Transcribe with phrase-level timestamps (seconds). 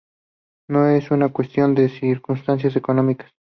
[0.67, 3.29] No es solo una cuestión de circunstancias económicas.